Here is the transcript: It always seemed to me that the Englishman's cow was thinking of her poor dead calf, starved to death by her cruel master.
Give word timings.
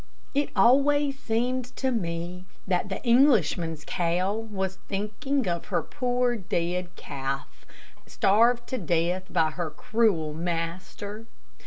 It 0.33 0.49
always 0.55 1.19
seemed 1.19 1.65
to 1.75 1.91
me 1.91 2.45
that 2.65 2.89
the 2.89 3.03
Englishman's 3.03 3.83
cow 3.85 4.33
was 4.33 4.79
thinking 4.87 5.47
of 5.47 5.65
her 5.65 5.83
poor 5.83 6.35
dead 6.35 6.95
calf, 6.95 7.67
starved 8.07 8.65
to 8.69 8.79
death 8.79 9.31
by 9.31 9.51
her 9.51 9.69
cruel 9.69 10.33
master. 10.33 11.27